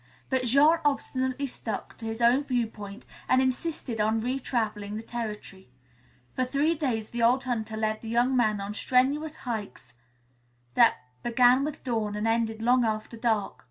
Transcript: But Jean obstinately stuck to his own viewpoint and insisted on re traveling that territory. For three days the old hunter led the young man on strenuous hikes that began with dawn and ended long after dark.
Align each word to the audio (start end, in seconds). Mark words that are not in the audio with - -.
But 0.31 0.45
Jean 0.45 0.79
obstinately 0.83 1.45
stuck 1.45 1.95
to 1.97 2.05
his 2.07 2.23
own 2.23 2.43
viewpoint 2.43 3.05
and 3.29 3.39
insisted 3.39 4.01
on 4.01 4.19
re 4.19 4.39
traveling 4.39 4.95
that 4.97 5.09
territory. 5.09 5.69
For 6.33 6.43
three 6.43 6.73
days 6.73 7.09
the 7.09 7.21
old 7.21 7.43
hunter 7.43 7.77
led 7.77 8.01
the 8.01 8.09
young 8.09 8.35
man 8.35 8.59
on 8.59 8.73
strenuous 8.73 9.35
hikes 9.45 9.93
that 10.73 10.95
began 11.21 11.63
with 11.63 11.83
dawn 11.83 12.15
and 12.15 12.27
ended 12.27 12.63
long 12.63 12.83
after 12.83 13.15
dark. 13.15 13.59